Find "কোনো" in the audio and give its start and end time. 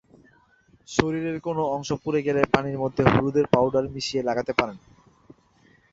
1.39-1.61